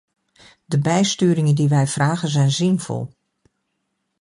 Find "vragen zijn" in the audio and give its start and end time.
1.87-2.51